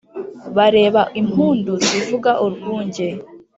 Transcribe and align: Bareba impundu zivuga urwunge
Bareba 0.55 1.01
impundu 1.21 1.73
zivuga 1.87 2.31
urwunge 2.45 3.07